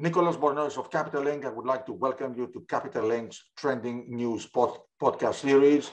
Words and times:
Nicholas 0.00 0.36
Bornozis 0.36 0.78
of 0.78 0.92
Capital 0.92 1.24
Link. 1.24 1.44
I 1.44 1.48
would 1.48 1.66
like 1.66 1.84
to 1.86 1.92
welcome 1.92 2.32
you 2.36 2.46
to 2.52 2.60
Capital 2.68 3.08
Link's 3.08 3.50
Trending 3.56 4.04
News 4.08 4.46
pod 4.46 4.78
podcast 5.02 5.40
series. 5.40 5.90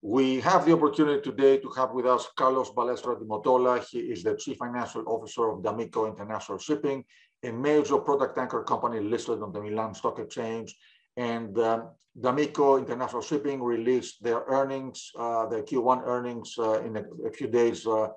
We 0.00 0.40
have 0.40 0.64
the 0.64 0.72
opportunity 0.72 1.20
today 1.20 1.58
to 1.58 1.68
have 1.76 1.90
with 1.90 2.06
us 2.06 2.26
Carlos 2.38 2.70
Balestra 2.70 3.18
di 3.18 3.26
Mottola. 3.26 3.84
He 3.84 3.98
is 3.98 4.22
the 4.22 4.34
Chief 4.34 4.56
Financial 4.56 5.04
Officer 5.06 5.50
of 5.50 5.62
D'Amico 5.62 6.06
International 6.06 6.56
Shipping, 6.56 7.04
a 7.44 7.52
major 7.52 7.98
product 7.98 8.34
tanker 8.34 8.62
company 8.62 9.00
listed 9.00 9.42
on 9.42 9.52
the 9.52 9.60
Milan 9.60 9.92
Stock 9.94 10.18
Exchange. 10.18 10.74
And 11.18 11.58
um, 11.58 11.90
D'Amico 12.18 12.78
International 12.78 13.20
Shipping 13.20 13.62
released 13.62 14.22
their 14.22 14.44
earnings, 14.48 15.10
uh, 15.18 15.44
their 15.48 15.64
Q1 15.64 16.00
earnings 16.06 16.54
uh, 16.58 16.80
in 16.80 16.96
a, 16.96 17.04
a, 17.26 17.30
few 17.30 17.48
days 17.48 17.86
uh, 17.86 18.08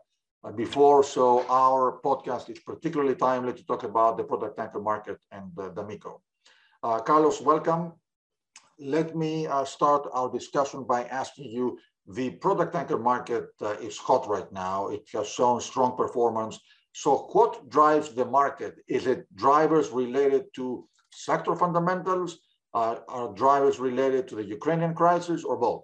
before. 0.50 1.04
So 1.04 1.45
our 1.50 2.00
podcast 2.04 2.50
is 2.50 2.59
particularly 2.59 3.16
timely 3.16 3.54
to 3.54 3.66
talk 3.66 3.84
about 3.84 4.18
the 4.18 4.23
product 4.23 4.58
tanker 4.58 4.81
market 4.81 5.20
and 5.31 5.52
uh, 5.58 5.70
D'Amico. 5.70 6.22
Uh, 6.81 7.00
Carlos, 7.00 7.41
welcome. 7.41 7.94
Let 8.80 9.16
me 9.16 9.45
uh, 9.45 9.64
start 9.66 10.09
our 10.14 10.31
discussion 10.31 10.84
by 10.84 11.04
asking 11.05 11.52
you, 11.52 11.77
the 12.08 12.31
product 12.31 12.73
tanker 12.73 12.98
market 12.98 13.50
is 13.80 13.98
hot 13.98 14.27
right 14.27 14.52
now. 14.52 14.88
It 14.88 15.08
has 15.14 15.27
shown 15.27 15.62
strong 15.62 15.95
performance. 15.95 16.59
So 16.94 17.30
what 17.31 17.70
drives 17.70 18.14
the 18.14 18.26
market? 18.26 18.76
Is 18.88 19.05
it 19.05 19.28
drivers 19.36 19.89
related 19.92 20.45
to 20.55 20.88
sector 21.12 21.55
fundamentals? 21.55 22.39
are 22.73 23.34
drivers 23.36 23.80
related 23.80 24.30
to 24.30 24.36
the 24.36 24.45
Ukrainian 24.45 24.94
crisis 24.94 25.44
or 25.44 25.58
both? 25.58 25.84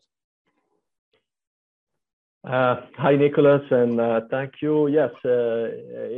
Uh, 2.47 2.79
hi, 2.95 3.13
Nicholas, 3.13 3.61
and 3.71 3.99
uh, 3.99 4.21
thank 4.31 4.53
you. 4.61 4.87
Yes, 4.87 5.09
uh, 5.25 5.67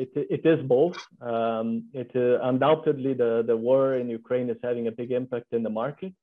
it, 0.03 0.11
it 0.13 0.45
is 0.45 0.63
both. 0.67 0.95
Um, 1.21 1.85
it 1.91 2.11
uh, 2.15 2.39
undoubtedly 2.43 3.15
the, 3.15 3.43
the 3.47 3.57
war 3.57 3.95
in 3.95 4.09
Ukraine 4.09 4.47
is 4.51 4.57
having 4.63 4.87
a 4.87 4.91
big 4.91 5.11
impact 5.11 5.47
in 5.53 5.63
the 5.63 5.71
market. 5.71 6.13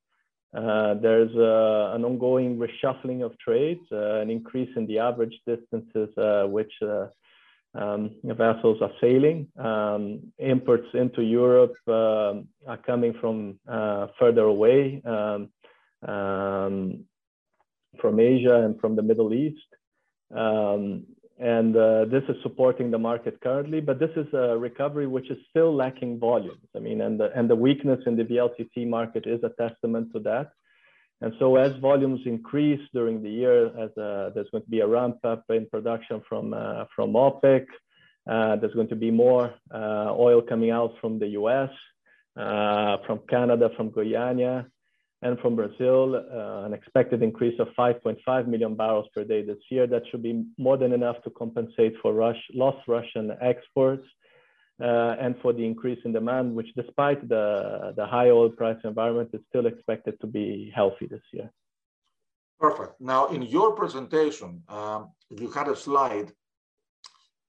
Uh, 0.57 0.95
there's 0.95 1.35
uh, 1.35 1.97
an 1.97 2.05
ongoing 2.05 2.57
reshuffling 2.57 3.25
of 3.25 3.37
trades, 3.41 3.81
an 3.91 4.31
increase 4.31 4.71
in 4.77 4.87
the 4.87 5.01
average 5.01 5.35
distances 5.45 6.09
which 6.53 6.73
um, 7.75 8.15
vessels 8.23 8.79
are 8.83 8.93
sailing. 9.01 9.49
Um, 9.59 10.33
imports 10.39 10.87
into 10.95 11.23
Europe 11.23 11.75
are 11.89 12.79
coming 12.87 13.13
from 13.21 13.59
further 14.21 14.45
away 14.45 15.03
um, 15.05 15.49
um, 16.09 17.05
from 18.01 18.21
Asia 18.21 18.63
and 18.65 18.81
from 18.81 18.95
the 18.95 19.03
Middle 19.03 19.35
East. 19.35 19.67
Um, 20.35 21.07
and 21.39 21.77
uh, 21.77 22.07
this 22.07 22.23
is 22.29 22.37
supporting 22.43 22.91
the 22.91 22.99
market 22.99 23.41
currently, 23.43 23.81
but 23.81 23.99
this 23.99 24.11
is 24.17 24.27
a 24.33 24.57
recovery 24.57 25.07
which 25.07 25.31
is 25.31 25.37
still 25.51 25.75
lacking 25.75 26.19
volumes. 26.19 26.67
I 26.75 26.79
mean, 26.79 27.03
and 27.03 27.21
the, 27.21 27.31
and 27.37 27.49
the 27.49 27.55
weakness 27.55 28.01
in 28.07 28.17
the 28.17 28.25
VLCC 28.25 28.89
market 28.89 29.27
is 29.27 29.41
a 29.45 29.51
testament 29.61 30.13
to 30.15 30.21
that. 30.21 30.53
And 31.21 31.33
so 31.39 31.57
as 31.57 31.73
volumes 31.81 32.21
increase 32.25 32.81
during 32.93 33.23
the 33.23 33.31
year, 33.31 33.67
as 33.67 33.91
uh, 33.99 34.31
there's 34.35 34.49
going 34.51 34.65
to 34.65 34.71
be 34.71 34.81
a 34.81 34.87
ramp 34.87 35.19
up 35.25 35.45
in 35.51 35.67
production 35.67 36.23
from, 36.29 36.55
uh, 36.55 36.85
from 36.95 37.13
OPEC, 37.13 37.67
uh, 38.31 38.57
there's 38.57 38.75
going 38.75 38.89
to 38.89 38.97
be 38.97 39.11
more 39.11 39.55
uh, 39.73 40.13
oil 40.13 40.43
coming 40.43 40.71
out 40.71 40.95
from 41.01 41.19
the 41.19 41.29
US, 41.29 41.71
uh, 42.37 42.97
from 43.07 43.21
Canada, 43.29 43.71
from 43.77 43.91
Guyana, 43.91 44.67
and 45.23 45.39
from 45.41 45.57
Brazil, 45.57 46.15
uh, 46.15 46.67
an 46.67 46.75
expected 46.75 47.23
increase 47.23 47.59
of 47.59 47.69
5.5 47.79 48.47
million 48.47 48.75
barrels 48.75 49.07
per 49.15 49.25
day 49.25 49.43
this 49.43 49.59
year. 49.71 49.87
That 49.87 50.03
should 50.11 50.23
be 50.23 50.45
more 50.59 50.77
than 50.77 50.93
enough 50.93 51.17
to 51.25 51.31
compensate 51.31 51.95
for 52.03 52.13
lost 52.55 52.79
Russian 52.87 53.33
exports 53.41 54.05
uh, 54.81 55.17
and 55.19 55.35
for 55.41 55.55
the 55.55 55.65
increase 55.65 55.99
in 56.05 56.13
demand, 56.13 56.55
which 56.55 56.69
despite 56.77 57.27
the, 57.29 57.95
the 57.97 58.07
high 58.07 58.29
oil 58.29 58.51
price 58.51 58.77
environment 58.85 59.31
is 59.33 59.41
still 59.49 59.67
expected 59.67 60.21
to 60.21 60.27
be 60.27 60.71
healthy 60.75 61.07
this 61.07 61.23
year. 61.33 61.51
Perfect. 62.61 63.01
Now, 63.01 63.29
in 63.29 63.43
your 63.43 63.75
presentation, 63.75 64.63
um, 64.69 65.11
you 65.31 65.51
had 65.51 65.69
a 65.69 65.77
slide 65.77 66.33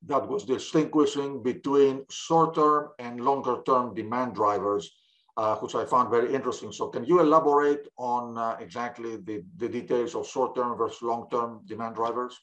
that 0.06 0.28
was 0.28 0.46
distinguishing 0.46 1.44
between 1.44 2.06
short-term 2.10 2.90
and 3.00 3.20
longer-term 3.20 3.94
demand 3.94 4.36
drivers 4.36 4.92
uh, 5.38 5.56
which 5.58 5.76
I 5.76 5.86
found 5.86 6.10
very 6.10 6.34
interesting. 6.34 6.72
So 6.72 6.88
can 6.88 7.06
you 7.06 7.20
elaborate 7.20 7.88
on 7.98 8.38
uh, 8.38 8.58
exactly 8.60 9.18
the, 9.18 9.44
the 9.58 9.70
details 9.70 10.16
of 10.16 10.28
short-term 10.28 10.76
versus 10.76 11.04
long-term 11.04 11.62
demand 11.66 11.96
drivers? 11.96 12.36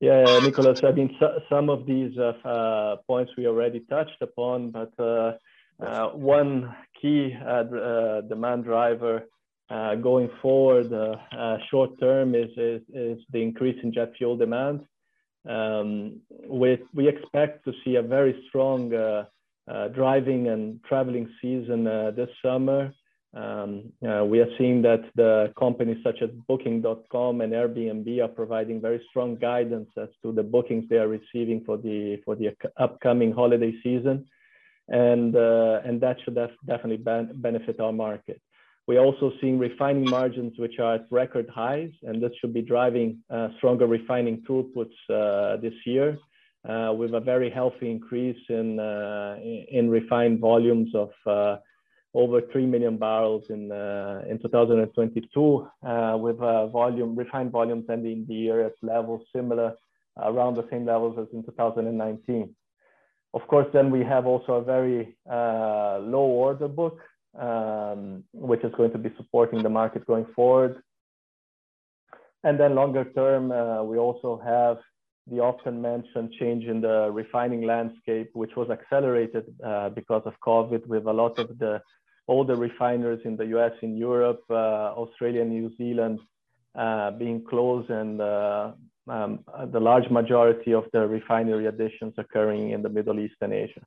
Yeah, 0.00 0.38
Nicholas, 0.42 0.80
I 0.84 0.92
mean, 0.92 1.14
so, 1.20 1.40
some 1.50 1.68
of 1.68 1.84
these 1.84 2.16
uh, 2.16 2.32
uh 2.48 2.96
points 3.06 3.32
we 3.36 3.46
already 3.46 3.80
touched 3.90 4.22
upon, 4.22 4.70
but 4.70 4.92
uh, 4.98 5.32
uh, 5.84 6.10
one 6.10 6.74
key 7.00 7.36
demand 8.28 8.64
driver 8.64 9.24
going 10.00 10.30
forward 10.40 10.90
short 11.70 11.90
term 12.00 12.34
is, 12.34 12.50
is, 12.56 12.80
is, 12.94 13.18
the 13.32 13.42
increase 13.42 13.78
in 13.82 13.92
jet 13.92 14.12
fuel 14.16 14.36
demand. 14.36 14.80
Um, 15.48 16.20
with, 16.44 16.80
we 16.94 17.08
expect 17.08 17.64
to 17.64 17.72
see 17.84 17.96
a 17.96 18.02
very 18.02 18.44
strong 18.48 18.94
uh, 18.94 19.24
driving 19.94 20.48
and 20.48 20.82
traveling 20.84 21.28
season 21.40 21.86
uh, 21.86 22.10
this 22.10 22.28
summer. 22.42 22.92
Um, 23.34 23.92
uh, 24.02 24.24
we 24.24 24.40
are 24.40 24.48
seeing 24.56 24.80
that 24.82 25.02
the 25.14 25.52
companies 25.58 25.98
such 26.02 26.22
as 26.22 26.30
Booking.com 26.48 27.42
and 27.42 27.52
Airbnb 27.52 28.24
are 28.24 28.28
providing 28.28 28.80
very 28.80 29.04
strong 29.10 29.36
guidance 29.36 29.90
as 29.98 30.08
to 30.22 30.32
the 30.32 30.42
bookings 30.42 30.88
they 30.88 30.96
are 30.96 31.08
receiving 31.08 31.62
for 31.64 31.76
the 31.76 32.20
for 32.24 32.34
the 32.34 32.56
upcoming 32.78 33.32
holiday 33.32 33.74
season, 33.82 34.26
and 34.88 35.36
uh, 35.36 35.80
and 35.84 36.00
that 36.00 36.16
should 36.24 36.36
def 36.36 36.50
definitely 36.66 36.96
ben 36.96 37.30
benefit 37.34 37.78
our 37.80 37.92
market. 37.92 38.40
We're 38.86 39.00
also 39.00 39.32
seeing 39.42 39.58
refining 39.58 40.08
margins 40.08 40.58
which 40.58 40.78
are 40.78 40.94
at 40.94 41.06
record 41.10 41.50
highs, 41.50 41.92
and 42.04 42.22
this 42.22 42.32
should 42.40 42.54
be 42.54 42.62
driving 42.62 43.18
uh, 43.28 43.48
stronger 43.58 43.86
refining 43.86 44.42
throughputs 44.48 44.96
uh, 45.10 45.58
this 45.58 45.74
year 45.84 46.08
uh, 46.12 46.16
with 46.64 47.14
a 47.14 47.20
very 47.20 47.50
healthy 47.50 47.90
increase 47.90 48.38
in, 48.48 48.78
uh, 48.78 49.36
in 49.70 49.88
refined 49.88 50.40
volumes 50.40 50.94
of 50.94 51.10
uh, 51.26 51.56
over 52.14 52.40
3 52.52 52.66
million 52.66 52.96
barrels 52.96 53.44
in, 53.50 53.70
in 54.28 54.38
2022, 54.40 55.68
with 56.18 56.38
volume, 56.38 57.16
refined 57.16 57.50
volumes 57.52 57.84
ending 57.90 58.24
the 58.28 58.34
year 58.34 58.66
at 58.66 58.72
levels 58.82 59.22
similar, 59.34 59.74
around 60.22 60.56
the 60.56 60.66
same 60.70 60.84
levels 60.84 61.18
as 61.18 61.26
in 61.32 61.44
2019. 61.44 62.54
Of 63.34 63.46
course, 63.46 63.66
then 63.72 63.90
we 63.90 64.02
have 64.04 64.26
also 64.26 64.54
a 64.54 64.62
very 64.62 65.16
low 65.26 66.26
order 66.44 66.68
book, 66.68 66.98
um, 67.38 68.24
which 68.32 68.64
is 68.64 68.72
going 68.76 68.92
to 68.92 68.98
be 68.98 69.12
supporting 69.16 69.62
the 69.62 69.68
market 69.68 70.06
going 70.06 70.26
forward. 70.34 70.82
And 72.44 72.58
then 72.58 72.74
longer 72.74 73.04
term, 73.04 73.50
uh, 73.50 73.82
we 73.82 73.98
also 73.98 74.40
have 74.44 74.78
the 75.30 75.40
often 75.40 75.80
mentioned 75.80 76.32
change 76.38 76.64
in 76.64 76.80
the 76.80 77.10
refining 77.10 77.62
landscape, 77.62 78.30
which 78.32 78.54
was 78.56 78.70
accelerated 78.70 79.44
uh, 79.64 79.88
because 79.90 80.22
of 80.24 80.34
COVID, 80.46 80.86
with 80.86 81.06
a 81.06 81.12
lot 81.12 81.38
of 81.38 81.58
the 81.58 81.80
older 82.28 82.56
refiners 82.56 83.20
in 83.24 83.36
the 83.36 83.46
US, 83.56 83.72
in 83.82 83.96
Europe, 83.96 84.42
uh, 84.50 84.92
Australia, 85.02 85.44
New 85.44 85.74
Zealand 85.76 86.18
uh, 86.74 87.10
being 87.12 87.44
closed, 87.44 87.90
and 87.90 88.20
uh, 88.20 88.72
um, 89.08 89.40
the 89.72 89.80
large 89.80 90.08
majority 90.10 90.72
of 90.72 90.84
the 90.92 91.06
refinery 91.06 91.66
additions 91.66 92.14
occurring 92.18 92.70
in 92.70 92.82
the 92.82 92.88
Middle 92.88 93.18
East 93.18 93.36
and 93.40 93.52
Asia. 93.52 93.82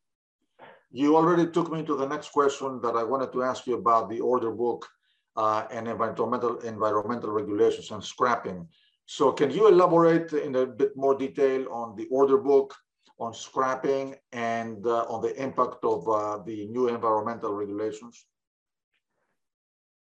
You 0.92 1.16
already 1.16 1.50
took 1.50 1.72
me 1.72 1.84
to 1.84 1.96
the 1.96 2.08
next 2.08 2.32
question 2.32 2.82
that 2.82 2.96
I 2.96 3.04
wanted 3.04 3.32
to 3.34 3.44
ask 3.44 3.66
you 3.66 3.76
about 3.76 4.10
the 4.10 4.20
order 4.20 4.52
book 4.52 4.88
uh, 5.38 5.64
and 5.72 5.88
environmental 5.88 6.60
environmental 6.60 7.32
regulations 7.32 7.92
and 7.92 8.04
scrapping. 8.04 8.68
So 9.18 9.34
can 9.34 9.52
you 9.52 9.68
elaborate 9.68 10.32
in 10.32 10.56
a 10.56 10.66
bit 10.66 10.96
more 10.96 11.18
detail 11.18 11.68
on 11.70 11.98
the 11.98 12.08
order 12.10 12.38
book, 12.38 12.74
on 13.20 13.34
scrapping, 13.34 14.16
and 14.32 14.88
uh, 14.88 15.14
on 15.14 15.22
the 15.22 15.36
impact 15.36 15.84
of 15.84 16.08
uh, 16.08 16.38
the 16.46 16.68
new 16.68 16.88
environmental 16.88 17.54
regulations? 17.54 18.26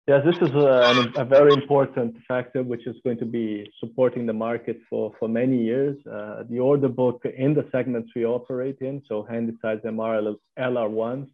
Yes, 0.07 0.23
this 0.23 0.37
is 0.37 0.55
a, 0.55 1.11
a, 1.17 1.25
very 1.25 1.51
important 1.51 2.15
factor 2.25 2.63
which 2.63 2.87
is 2.87 2.95
going 3.03 3.17
to 3.17 3.25
be 3.25 3.69
supporting 3.81 4.25
the 4.25 4.37
market 4.47 4.79
for, 4.89 5.11
for 5.19 5.27
many 5.27 5.61
years. 5.61 5.97
Uh, 6.07 6.43
the 6.49 6.59
order 6.59 6.87
book 6.87 7.21
in 7.25 7.53
the 7.53 7.67
segments 7.73 8.11
we 8.15 8.25
operate 8.25 8.77
in, 8.79 9.01
so 9.09 9.27
handysize 9.29 9.81
MR 9.83 10.37
LR1s, 10.57 11.27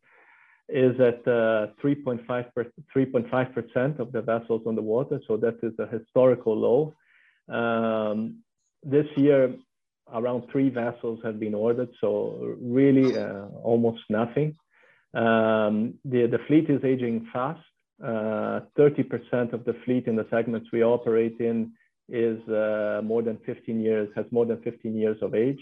is 0.68 1.00
at 1.00 1.24
3.5% 1.26 4.00
uh, 4.00 4.02
of 4.02 4.12
the 4.14 4.22
vessels 4.24 4.64
on 4.66 4.74
the 4.74 4.82
water. 4.82 5.22
So 5.28 5.38
that 5.38 5.60
is 5.62 5.74
a 5.78 5.86
historical 5.86 6.58
low. 6.58 6.96
Um, 7.52 8.44
this 8.84 9.06
year, 9.16 9.56
around 10.14 10.44
three 10.52 10.70
vessels 10.70 11.20
have 11.24 11.40
been 11.40 11.54
ordered, 11.54 11.90
so 12.00 12.56
really 12.60 13.18
uh, 13.18 13.46
almost 13.64 14.02
nothing. 14.10 14.56
Um, 15.14 15.96
the, 16.06 16.28
the 16.28 16.40
fleet 16.48 16.70
is 16.70 16.84
aging 16.84 17.28
fast. 17.32 17.62
30% 18.02 18.64
uh, 18.74 19.56
of 19.56 19.64
the 19.66 19.76
fleet 19.86 20.08
in 20.08 20.16
the 20.16 20.26
segments 20.32 20.70
we 20.74 20.84
operate 20.84 21.36
in 21.40 21.72
is 22.10 22.40
uh, 22.50 23.02
more 23.04 23.22
than 23.22 23.38
15 23.46 23.80
years, 23.80 24.10
has 24.16 24.26
more 24.32 24.46
than 24.46 24.60
15 24.64 24.96
years 24.98 25.18
of 25.22 25.36
age, 25.36 25.60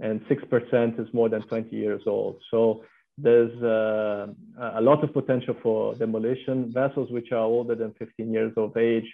and 0.00 0.20
6% 0.22 1.00
is 1.00 1.14
more 1.14 1.28
than 1.28 1.42
20 1.42 1.76
years 1.76 2.02
old. 2.06 2.42
So 2.50 2.82
there's 3.16 3.62
uh, 3.62 4.26
a 4.60 4.80
lot 4.80 5.04
of 5.04 5.12
potential 5.12 5.54
for 5.62 5.94
demolition. 5.94 6.72
Vessels 6.72 7.10
which 7.10 7.32
are 7.32 7.38
older 7.38 7.74
than 7.74 7.94
15 7.98 8.32
years 8.32 8.52
of 8.56 8.76
age 8.76 9.06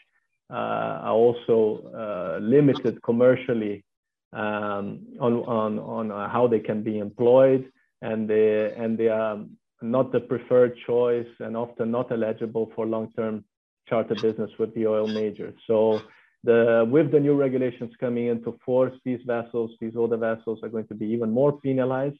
are 0.50 1.12
also 1.12 1.58
uh, 1.94 2.38
limited 2.41 3.02
commercially 3.02 3.85
um, 4.32 5.00
on, 5.20 5.35
on, 5.44 5.79
on 5.79 6.31
how 6.31 6.46
they 6.46 6.61
can 6.61 6.82
be 6.82 6.99
employed, 6.99 7.70
and 8.02 8.29
they, 8.29 8.75
and 8.76 8.99
they 8.99 9.08
are 9.08 9.38
not 9.82 10.12
the 10.12 10.20
preferred 10.20 10.76
choice 10.87 11.26
and 11.41 11.56
often 11.56 11.91
not 11.91 12.11
eligible 12.11 12.70
for 12.75 12.87
long-term 12.87 13.44
charter 13.88 14.14
business 14.14 14.50
with 14.58 14.75
the 14.75 14.87
oil 14.87 15.06
majors. 15.06 15.55
So 15.67 16.00
the, 16.43 16.87
with 16.91 17.11
the 17.11 17.20
new 17.20 17.35
regulations 17.35 17.93
coming 18.00 18.26
into 18.26 18.58
force, 18.64 18.94
these 19.05 19.20
vessels, 19.26 19.70
these 19.81 19.96
older 19.96 20.17
vessels 20.17 20.58
are 20.62 20.69
going 20.69 20.87
to 20.88 20.94
be 20.94 21.06
even 21.06 21.31
more 21.31 21.58
penalized. 21.61 22.19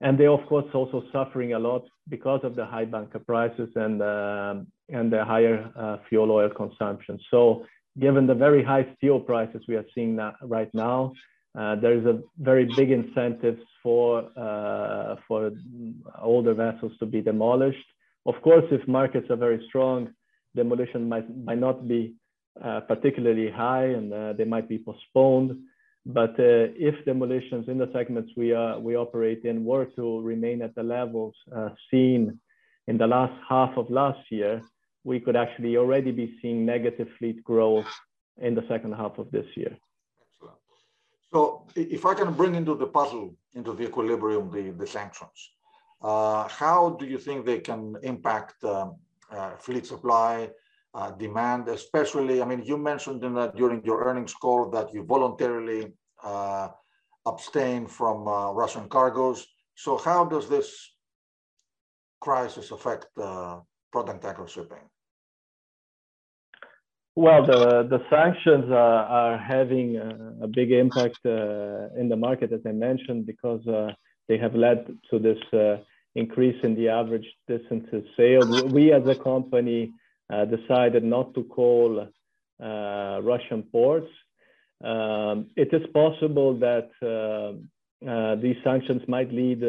And 0.00 0.18
they're 0.18 0.30
of 0.30 0.46
course 0.46 0.66
also 0.74 1.04
suffering 1.12 1.54
a 1.54 1.58
lot 1.58 1.84
because 2.08 2.40
of 2.42 2.56
the 2.56 2.66
high 2.66 2.84
bunker 2.84 3.20
prices 3.20 3.70
and, 3.76 4.02
uh, 4.02 4.54
and 4.90 5.12
the 5.12 5.24
higher 5.24 5.70
uh, 5.76 5.98
fuel 6.08 6.30
oil 6.30 6.50
consumption. 6.50 7.18
So 7.30 7.64
given 7.98 8.26
the 8.26 8.34
very 8.34 8.62
high 8.62 8.86
steel 8.96 9.20
prices 9.20 9.62
we 9.68 9.76
are 9.76 9.86
seeing 9.94 10.18
right 10.42 10.72
now, 10.74 11.12
uh, 11.56 11.76
there 11.76 11.96
is 11.96 12.04
a 12.04 12.20
very 12.38 12.68
big 12.76 12.90
incentive 12.90 13.58
for, 13.82 14.28
uh, 14.36 15.16
for 15.28 15.52
older 16.20 16.52
vessels 16.52 16.92
to 16.98 17.06
be 17.06 17.20
demolished. 17.20 17.86
Of 18.26 18.34
course, 18.42 18.64
if 18.72 18.86
markets 18.88 19.30
are 19.30 19.36
very 19.36 19.64
strong, 19.68 20.12
demolition 20.56 21.08
might, 21.08 21.26
might 21.36 21.58
not 21.58 21.86
be 21.86 22.14
uh, 22.62 22.80
particularly 22.80 23.50
high 23.50 23.86
and 23.86 24.12
uh, 24.12 24.32
they 24.32 24.44
might 24.44 24.68
be 24.68 24.78
postponed. 24.78 25.56
But 26.06 26.32
uh, 26.38 26.68
if 26.76 27.02
demolitions 27.06 27.68
in 27.68 27.78
the 27.78 27.90
segments 27.92 28.32
we, 28.36 28.54
uh, 28.54 28.78
we 28.78 28.94
operate 28.94 29.44
in 29.44 29.64
were 29.64 29.86
to 29.96 30.20
remain 30.20 30.60
at 30.60 30.74
the 30.74 30.82
levels 30.82 31.34
uh, 31.54 31.70
seen 31.90 32.38
in 32.86 32.98
the 32.98 33.06
last 33.06 33.32
half 33.48 33.76
of 33.78 33.90
last 33.90 34.20
year, 34.30 34.62
we 35.04 35.18
could 35.18 35.36
actually 35.36 35.76
already 35.76 36.12
be 36.12 36.36
seeing 36.42 36.66
negative 36.66 37.08
fleet 37.18 37.42
growth 37.42 37.86
in 38.38 38.54
the 38.54 38.64
second 38.68 38.92
half 38.92 39.18
of 39.18 39.30
this 39.30 39.46
year. 39.56 39.76
Excellent. 40.20 40.58
So 41.32 41.66
if 41.74 42.04
I 42.04 42.12
can 42.14 42.34
bring 42.34 42.54
into 42.54 42.74
the 42.74 42.86
puzzle, 42.86 43.34
into 43.54 43.72
the 43.72 43.84
equilibrium, 43.84 44.50
the, 44.50 44.70
the 44.70 44.86
sanctions, 44.86 45.52
uh, 46.02 46.46
how 46.48 46.96
do 47.00 47.06
you 47.06 47.18
think 47.18 47.46
they 47.46 47.60
can 47.60 47.96
impact 48.02 48.62
um, 48.64 48.96
fleet 49.58 49.86
supply, 49.86 50.50
uh, 50.94 51.10
demand, 51.12 51.68
especially, 51.68 52.40
I 52.40 52.44
mean, 52.44 52.62
you 52.64 52.76
mentioned 52.76 53.20
during 53.56 53.84
your 53.84 54.04
earnings 54.04 54.32
call 54.34 54.70
that 54.70 54.94
you 54.94 55.02
voluntarily 55.04 55.92
uh, 56.22 56.68
abstain 57.26 57.86
from 57.86 58.28
uh, 58.28 58.52
Russian 58.52 58.88
cargoes. 58.88 59.46
So 59.74 59.98
how 59.98 60.24
does 60.24 60.48
this 60.48 60.68
crisis 62.20 62.70
affect 62.70 63.06
uh, 63.20 63.60
product 63.92 64.22
tanker 64.22 64.46
shipping? 64.46 64.86
Well, 67.16 67.46
the, 67.46 67.86
the 67.88 68.00
sanctions 68.10 68.70
are, 68.70 69.04
are 69.20 69.38
having 69.38 69.96
a, 69.96 70.44
a 70.44 70.48
big 70.48 70.72
impact 70.72 71.18
uh, 71.24 71.88
in 71.96 72.08
the 72.08 72.16
market, 72.16 72.52
as 72.52 72.60
I 72.66 72.72
mentioned, 72.72 73.26
because 73.26 73.66
uh, 73.68 73.92
they 74.28 74.38
have 74.38 74.54
led 74.54 74.86
to 75.10 75.18
this 75.18 75.38
increase 76.14 76.56
in 76.62 76.76
the 76.76 76.88
average 76.88 77.26
distances 77.48 78.04
sailed. 78.16 78.72
We 78.72 78.92
as 78.92 79.06
a 79.06 79.14
company 79.16 79.92
decided 80.30 81.04
not 81.04 81.34
to 81.34 81.44
call 81.44 82.08
uh, 82.62 83.20
Russian 83.22 83.62
ports. 83.64 84.10
Um, 84.82 85.50
it 85.56 85.72
is 85.72 85.82
possible 85.92 86.58
that 86.58 86.90
uh, 87.02 88.36
these 88.36 88.56
sanctions 88.62 89.02
might 89.08 89.32
lead 89.32 89.62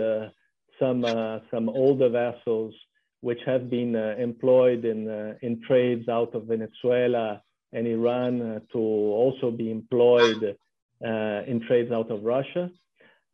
some 0.80 1.04
some 1.52 1.69
older 1.69 2.10
vessels 2.10 2.74
which 3.22 3.40
have 3.46 3.69
been 3.69 3.96
employed 3.96 4.86
in 4.86 5.07
in 5.42 5.62
trades 5.68 6.07
out 6.10 6.36
of 6.36 6.46
Venezuela 6.46 7.42
and 7.74 7.88
Iran 7.88 8.62
to 8.74 8.78
also 8.78 9.51
be 9.51 9.72
employed 9.72 10.58
in 11.01 11.62
trades 11.68 11.92
out 11.92 12.12
of 12.12 12.24
Russia. 12.24 12.69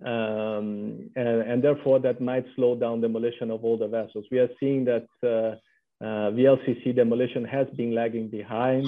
Um, 0.03 1.11
and, 1.15 1.41
and, 1.49 1.63
therefore 1.63 1.99
that 1.99 2.19
might 2.19 2.45
slow 2.55 2.73
down 2.75 3.01
demolition 3.01 3.51
of 3.51 3.63
older 3.63 3.87
vessels. 3.87 4.25
We 4.31 4.39
are 4.39 4.49
seeing 4.59 4.83
that 4.85 5.05
uh, 5.21 5.27
uh, 5.27 5.55
VLCC 6.01 6.95
demolition 6.95 7.45
has 7.45 7.67
been 7.75 7.93
lagging 7.93 8.29
behind. 8.29 8.87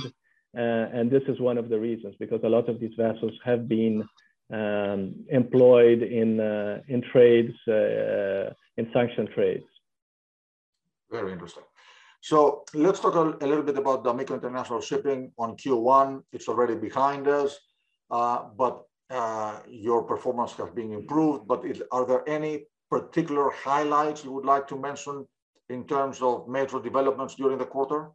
Uh, 0.55 0.85
and 0.93 1.09
this 1.09 1.23
is 1.27 1.39
one 1.39 1.57
of 1.57 1.69
the 1.69 1.79
reasons 1.79 2.15
because 2.19 2.41
a 2.43 2.49
lot 2.49 2.69
of 2.69 2.79
these 2.79 2.93
vessels 2.97 3.33
have 3.43 3.67
been 3.67 4.03
um, 4.51 5.15
employed 5.29 6.03
in, 6.03 6.39
uh, 6.39 6.79
in 6.87 7.01
trades, 7.11 7.53
in 7.67 8.85
sanctioned 8.93 9.29
trades. 9.33 9.65
Very 11.11 11.31
interesting. 11.31 11.63
So 12.21 12.63
let's 12.73 12.99
talk 12.99 13.15
a, 13.15 13.45
a, 13.45 13.47
little 13.47 13.63
bit 13.63 13.77
about 13.77 14.03
D'Amico 14.03 14.33
International 14.33 14.79
Shipping 14.79 15.31
on 15.37 15.57
Q1. 15.57 16.23
It's 16.31 16.47
already 16.47 16.75
behind 16.75 17.27
us, 17.27 17.59
uh, 18.09 18.45
but 18.57 18.83
uh, 19.09 19.59
your 19.67 20.03
performance 20.03 20.53
has 20.53 20.69
been 20.69 20.93
improved. 20.93 21.47
But 21.47 21.65
are 21.91 22.05
there 22.05 22.27
any 22.27 22.65
particular 22.89 23.49
highlights 23.49 24.23
you 24.23 24.31
would 24.31 24.45
like 24.45 24.67
to 24.69 24.79
mention 24.79 25.27
in 25.69 25.85
terms 25.85 26.21
of 26.21 26.47
major 26.47 26.79
developments 26.79 27.35
during 27.35 27.57
the 27.57 27.65
quarter? 27.65 28.11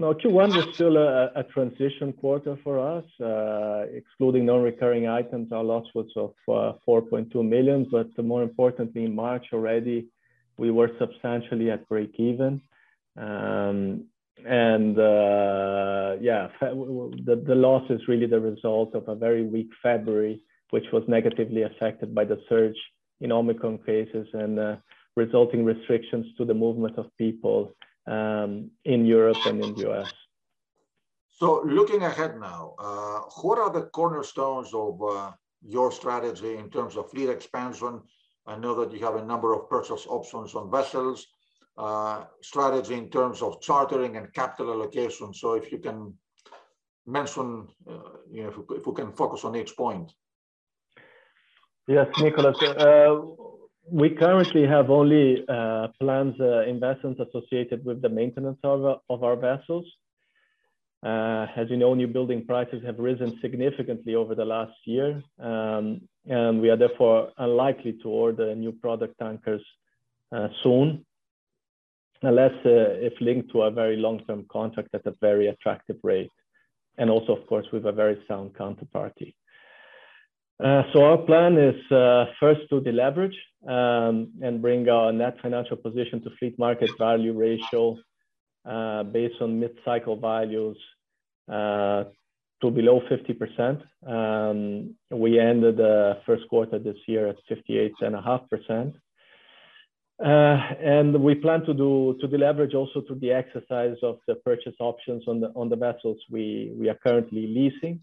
No, 0.00 0.14
Q1 0.14 0.54
was 0.54 0.74
still 0.74 0.96
a, 0.96 1.32
a 1.34 1.42
transition 1.42 2.12
quarter 2.12 2.56
for 2.62 2.78
us. 2.78 3.04
Uh, 3.20 3.86
excluding 3.92 4.46
non-recurring 4.46 5.08
items, 5.08 5.50
our 5.50 5.64
loss 5.64 5.86
was 5.92 6.06
of 6.14 6.34
uh, 6.48 6.78
4.2 6.86 7.34
million. 7.46 7.84
But 7.90 8.16
more 8.24 8.44
importantly, 8.44 9.04
in 9.04 9.14
March 9.14 9.46
already, 9.52 10.06
we 10.56 10.70
were 10.70 10.90
substantially 11.00 11.72
at 11.72 11.88
break 11.88 12.14
even. 12.18 12.60
Um, 13.16 14.04
and 14.46 14.96
uh, 14.96 16.14
yeah, 16.20 16.48
the, 16.60 17.42
the 17.44 17.54
loss 17.56 17.90
is 17.90 18.00
really 18.06 18.26
the 18.26 18.38
result 18.38 18.94
of 18.94 19.08
a 19.08 19.16
very 19.16 19.42
weak 19.42 19.70
February, 19.82 20.40
which 20.70 20.86
was 20.92 21.02
negatively 21.08 21.62
affected 21.62 22.14
by 22.14 22.24
the 22.24 22.40
surge 22.48 22.78
in 23.20 23.32
Omicron 23.32 23.78
cases 23.78 24.28
and 24.32 24.60
uh, 24.60 24.76
resulting 25.16 25.64
restrictions 25.64 26.26
to 26.36 26.44
the 26.44 26.54
movement 26.54 26.98
of 26.98 27.06
people 27.18 27.74
um, 28.06 28.70
in 28.84 29.04
Europe 29.04 29.38
and 29.46 29.62
in 29.64 29.74
the 29.74 29.90
US. 29.90 30.12
So, 31.38 31.62
looking 31.62 32.02
ahead 32.02 32.40
now, 32.40 32.74
uh, 32.80 33.20
what 33.42 33.58
are 33.58 33.70
the 33.70 33.82
cornerstones 33.82 34.74
of 34.74 35.00
uh, 35.02 35.30
your 35.62 35.92
strategy 35.92 36.56
in 36.56 36.68
terms 36.68 36.96
of 36.96 37.10
fleet 37.10 37.28
expansion? 37.28 38.00
I 38.46 38.56
know 38.56 38.74
that 38.80 38.92
you 38.92 38.98
have 39.04 39.16
a 39.16 39.24
number 39.24 39.52
of 39.52 39.68
purchase 39.68 40.04
options 40.08 40.54
on 40.56 40.68
vessels, 40.70 41.26
uh, 41.76 42.24
strategy 42.42 42.94
in 42.94 43.08
terms 43.08 43.40
of 43.40 43.60
chartering 43.60 44.16
and 44.16 44.32
capital 44.34 44.72
allocation. 44.72 45.32
So, 45.32 45.52
if 45.52 45.70
you 45.70 45.78
can 45.78 46.14
mention, 47.06 47.68
uh, 47.88 48.18
you 48.30 48.42
know, 48.42 48.48
if 48.48 48.58
we, 48.58 48.76
if 48.76 48.86
we, 48.86 48.94
can 48.94 49.12
focus 49.12 49.44
on 49.44 49.54
each 49.54 49.76
point. 49.76 50.10
Yes, 51.86 52.08
Nicholas. 52.20 52.60
Uh, 52.62 53.16
we 53.90 54.10
currently 54.10 54.66
have 54.66 54.90
only 54.90 55.44
uh, 55.48 55.88
planned 56.00 56.40
uh, 56.40 56.62
investments 56.62 57.20
associated 57.20 57.84
with 57.84 58.02
the 58.02 58.08
maintenance 58.08 58.58
of, 58.62 59.00
of 59.08 59.24
our 59.24 59.36
vessels. 59.36 59.84
Uh, 61.02 61.46
as 61.56 61.70
you 61.70 61.76
know, 61.76 61.94
new 61.94 62.08
building 62.08 62.44
prices 62.44 62.82
have 62.84 62.98
risen 62.98 63.38
significantly 63.40 64.16
over 64.16 64.34
the 64.34 64.44
last 64.44 64.74
year, 64.84 65.22
um, 65.38 66.00
and 66.26 66.60
we 66.60 66.68
are 66.70 66.76
therefore 66.76 67.30
unlikely 67.38 67.96
to 68.02 68.08
order 68.08 68.54
new 68.54 68.72
product 68.72 69.16
tankers 69.18 69.62
uh, 70.32 70.48
soon, 70.64 71.06
unless 72.22 72.52
uh, 72.66 72.98
if 72.98 73.12
linked 73.20 73.50
to 73.52 73.62
a 73.62 73.70
very 73.70 73.96
long-term 73.96 74.44
contract 74.50 74.88
at 74.92 75.06
a 75.06 75.14
very 75.20 75.46
attractive 75.46 75.96
rate, 76.02 76.32
and 76.98 77.08
also, 77.08 77.36
of 77.36 77.46
course, 77.46 77.66
with 77.72 77.86
a 77.86 77.92
very 77.92 78.20
sound 78.26 78.52
counterparty. 78.54 79.34
Uh, 80.62 80.82
so 80.92 81.04
our 81.04 81.18
plan 81.18 81.56
is 81.56 81.92
uh, 81.92 82.26
first 82.40 82.62
to 82.68 82.80
deleverage 82.80 83.36
um, 83.68 84.32
and 84.42 84.60
bring 84.60 84.88
our 84.88 85.12
net 85.12 85.36
financial 85.40 85.76
position 85.76 86.20
to 86.22 86.30
fleet 86.38 86.58
market 86.58 86.90
value 86.98 87.32
ratio 87.32 87.96
uh, 88.68 89.04
based 89.04 89.40
on 89.40 89.60
mid-cycle 89.60 90.16
values 90.16 90.76
to 92.60 92.70
below 92.72 93.00
50%. 93.08 93.82
Um, 94.04 94.96
we 95.10 95.38
ended 95.38 95.76
the 95.76 96.18
first 96.26 96.42
quarter 96.48 96.78
this 96.80 96.96
year 97.06 97.28
at 97.28 97.36
58.5%. 97.48 98.94
Uh, 100.20 100.26
and 100.82 101.22
we 101.22 101.36
plan 101.36 101.64
to 101.64 101.72
do 101.72 102.18
to 102.20 102.26
deleverage 102.26 102.74
also 102.74 103.02
through 103.06 103.20
the 103.20 103.30
exercise 103.30 103.96
of 104.02 104.18
the 104.26 104.34
purchase 104.34 104.74
options 104.80 105.22
on 105.28 105.38
the 105.38 105.46
on 105.54 105.68
the 105.68 105.76
vessels 105.76 106.18
we 106.28 106.88
are 106.88 106.98
currently 107.06 107.46
leasing. 107.46 108.00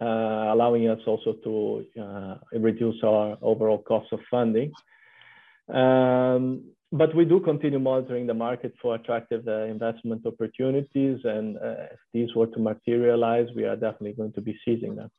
Uh, 0.00 0.48
allowing 0.54 0.88
us 0.88 0.98
also 1.06 1.34
to 1.44 1.84
uh, 2.00 2.34
reduce 2.58 2.96
our 3.04 3.36
overall 3.42 3.82
cost 3.82 4.10
of 4.12 4.20
funding. 4.30 4.72
Um, 5.68 6.62
but 6.90 7.14
we 7.14 7.26
do 7.26 7.38
continue 7.38 7.78
monitoring 7.78 8.26
the 8.26 8.32
market 8.32 8.72
for 8.80 8.94
attractive 8.94 9.46
uh, 9.46 9.64
investment 9.64 10.24
opportunities. 10.24 11.20
And 11.24 11.56
if 11.56 12.00
these 12.14 12.34
were 12.34 12.46
to 12.46 12.58
materialize, 12.58 13.48
we 13.54 13.64
are 13.64 13.76
definitely 13.76 14.14
going 14.14 14.32
to 14.32 14.40
be 14.40 14.58
seizing 14.64 14.96
them. 14.96 15.10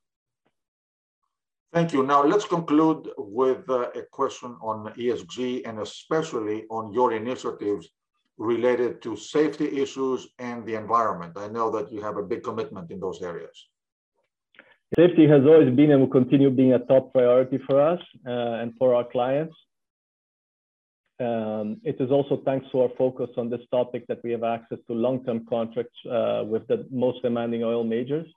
Thank 1.72 1.94
you. 1.94 2.02
Now 2.02 2.24
let's 2.24 2.46
conclude 2.46 3.08
with 3.18 3.70
a 3.70 4.08
question 4.10 4.58
on 4.64 4.92
ESG 4.98 5.62
and 5.68 5.80
especially 5.80 6.66
on 6.72 6.92
your 6.92 7.14
initiatives 7.14 7.88
related 8.40 9.00
to 9.04 9.16
safety 9.16 9.80
issues 9.80 10.28
and 10.40 10.66
the 10.66 10.74
environment. 10.74 11.34
I 11.38 11.50
know 11.50 11.70
that 11.70 11.92
you 11.92 12.02
have 12.02 12.18
a 12.18 12.24
big 12.24 12.42
commitment 12.42 12.90
in 12.90 13.00
those 13.00 13.22
areas. 13.22 13.68
Safety 14.98 15.26
has 15.26 15.42
always 15.46 15.74
been 15.74 15.92
and 15.92 16.02
will 16.02 16.10
continue 16.10 16.50
being 16.50 16.74
a 16.74 16.80
top 16.80 17.14
priority 17.14 17.60
for 17.66 17.82
us 17.82 18.00
uh, 18.28 18.62
and 18.62 18.74
for 18.78 18.94
our 18.94 19.06
clients. 19.06 19.56
Um, 21.22 21.80
it 21.84 21.96
is 22.02 22.12
also 22.12 22.42
thanks 22.44 22.66
to 22.72 22.82
our 22.82 22.90
focus 22.98 23.30
on 23.38 23.50
this 23.50 23.62
topic 23.72 24.06
that 24.08 24.22
we 24.24 24.32
have 24.32 24.44
access 24.44 24.80
to 24.88 24.94
long-term 24.94 25.46
contracts 25.48 25.96
uh, 26.10 26.44
with 26.46 26.68
the 26.68 26.86
most 26.92 27.22
demanding 27.22 27.64
oil 27.64 27.86
majors. 27.86 28.28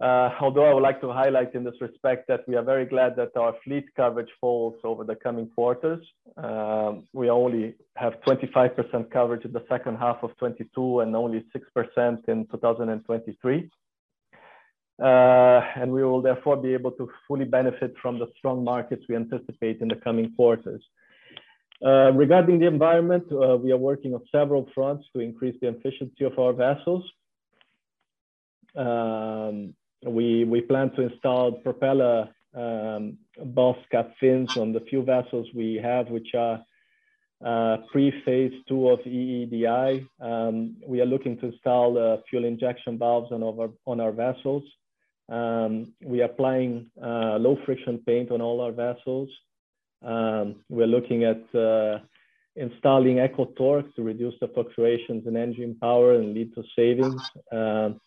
Uh, 0.00 0.30
although 0.40 0.64
I 0.70 0.74
would 0.74 0.82
like 0.82 1.00
to 1.00 1.10
highlight 1.12 1.54
in 1.54 1.64
this 1.64 1.80
respect 1.80 2.28
that 2.28 2.46
we 2.48 2.54
are 2.56 2.62
very 2.62 2.84
glad 2.84 3.16
that 3.16 3.36
our 3.36 3.54
fleet 3.64 3.86
coverage 3.96 4.30
falls 4.40 4.74
over 4.84 5.04
the 5.04 5.16
coming 5.16 5.48
quarters. 5.48 6.04
Um, 6.36 7.08
we 7.12 7.30
only 7.30 7.74
have 7.96 8.14
25% 8.26 9.10
coverage 9.10 9.44
in 9.44 9.52
the 9.52 9.64
second 9.68 9.96
half 9.96 10.18
of 10.22 10.36
22 10.36 11.00
and 11.00 11.16
only 11.16 11.44
6% 11.56 12.28
in 12.28 12.46
2023. 12.46 13.70
Uh, 15.02 15.60
and 15.74 15.90
we 15.90 16.04
will 16.04 16.22
therefore 16.22 16.56
be 16.56 16.72
able 16.72 16.92
to 16.92 17.10
fully 17.26 17.44
benefit 17.44 17.92
from 18.00 18.18
the 18.18 18.28
strong 18.38 18.62
markets 18.62 19.04
we 19.08 19.16
anticipate 19.16 19.80
in 19.80 19.88
the 19.88 19.96
coming 19.96 20.32
quarters. 20.36 20.82
Uh, 21.84 22.12
regarding 22.12 22.60
the 22.60 22.66
environment, 22.66 23.24
uh, 23.32 23.56
we 23.56 23.72
are 23.72 23.76
working 23.76 24.14
on 24.14 24.22
several 24.30 24.68
fronts 24.72 25.04
to 25.12 25.20
increase 25.20 25.56
the 25.60 25.68
efficiency 25.68 26.24
of 26.24 26.38
our 26.38 26.52
vessels. 26.52 27.04
Um, 28.76 29.74
we, 30.06 30.44
we 30.44 30.60
plan 30.60 30.90
to 30.92 31.02
install 31.02 31.52
propeller 31.52 32.28
um, 32.54 33.18
boss 33.46 33.76
cap 33.90 34.12
fins 34.20 34.56
on 34.56 34.72
the 34.72 34.80
few 34.80 35.02
vessels 35.02 35.48
we 35.54 35.74
have, 35.82 36.08
which 36.08 36.34
are 36.34 36.64
pre-phase 37.90 38.52
two 38.68 38.88
of 38.88 39.00
EEDI. 39.00 40.06
Um, 40.20 40.76
we 40.86 41.00
are 41.00 41.06
looking 41.06 41.36
to 41.38 41.46
install 41.46 42.22
fuel 42.30 42.44
injection 42.44 42.96
valves 42.96 43.32
on 43.32 44.00
our 44.00 44.12
vessels. 44.12 44.62
Um, 45.28 45.94
we 46.02 46.20
are 46.20 46.26
applying 46.26 46.90
uh, 47.02 47.36
low 47.38 47.56
friction 47.64 48.02
paint 48.06 48.30
on 48.30 48.40
all 48.40 48.60
our 48.60 48.72
vessels. 48.72 49.28
Um, 50.02 50.56
we're 50.68 50.86
looking 50.86 51.24
at 51.24 51.42
uh, 51.54 52.00
installing 52.56 53.16
EcoTorque 53.16 53.94
to 53.94 54.02
reduce 54.02 54.34
the 54.40 54.48
fluctuations 54.48 55.26
in 55.26 55.36
engine 55.36 55.76
power 55.80 56.14
and 56.14 56.34
lead 56.34 56.54
to 56.54 56.62
savings. 56.76 57.22
Um, 57.50 58.00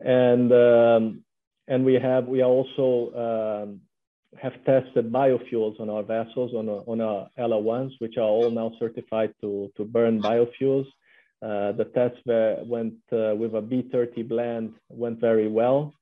and 0.00 0.52
um, 0.52 1.24
and 1.66 1.84
we 1.84 1.94
have 1.94 2.26
we 2.26 2.42
also 2.42 3.64
um, 3.64 3.80
have 4.40 4.52
tested 4.64 5.10
biofuels 5.10 5.80
on 5.80 5.88
our 5.88 6.02
vessels 6.02 6.52
on 6.54 6.68
our, 6.68 6.82
on 6.86 7.00
our 7.00 7.28
LR1s, 7.38 7.92
which 8.00 8.16
are 8.16 8.22
all 8.22 8.50
now 8.50 8.72
certified 8.78 9.32
to 9.40 9.70
to 9.76 9.84
burn 9.84 10.20
biofuels. 10.20 10.86
Uh, 11.42 11.72
the 11.72 11.84
test 11.94 12.16
went 12.66 12.94
uh, 13.12 13.34
with 13.34 13.54
a 13.54 13.60
B30 13.60 14.26
blend 14.28 14.74
went 14.88 15.20
very 15.20 15.48
well, 15.48 15.92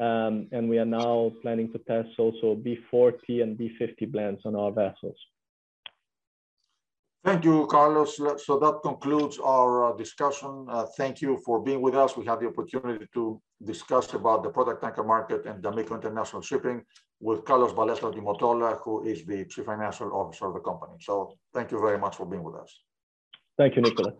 um, 0.00 0.48
and 0.52 0.68
we 0.68 0.78
are 0.78 0.84
now 0.84 1.32
planning 1.42 1.72
to 1.72 1.78
test 1.78 2.10
also 2.18 2.54
B40 2.54 3.42
and 3.42 3.58
B50 3.58 4.10
blends 4.10 4.42
on 4.44 4.54
our 4.56 4.72
vessels. 4.72 5.16
Thank 7.24 7.44
you, 7.46 7.66
Carlos. 7.68 8.16
So 8.16 8.58
that 8.58 8.80
concludes 8.82 9.38
our 9.38 9.92
uh, 9.92 9.96
discussion. 9.96 10.66
Uh, 10.68 10.84
thank 10.98 11.22
you 11.22 11.38
for 11.44 11.62
being 11.62 11.80
with 11.80 11.94
us. 11.94 12.18
We 12.18 12.26
had 12.26 12.40
the 12.40 12.48
opportunity 12.48 13.06
to 13.14 13.40
discuss 13.64 14.12
about 14.12 14.42
the 14.42 14.50
product 14.50 14.82
tanker 14.82 15.02
market 15.02 15.46
and 15.46 15.62
D'Amico 15.62 15.94
International 15.94 16.42
Shipping 16.42 16.82
with 17.20 17.46
Carlos 17.46 17.72
Balestra 17.72 18.12
di 18.12 18.20
Mottola, 18.20 18.78
who 18.84 19.04
is 19.04 19.24
the 19.24 19.46
Chief 19.46 19.64
Financial 19.64 20.12
Officer 20.12 20.48
of 20.48 20.54
the 20.54 20.60
company. 20.60 20.96
So 21.00 21.38
thank 21.54 21.70
you 21.70 21.80
very 21.80 21.98
much 21.98 22.16
for 22.16 22.26
being 22.26 22.42
with 22.42 22.56
us. 22.56 22.78
Thank 23.56 23.76
you, 23.76 23.82
Nicholas. 23.82 24.14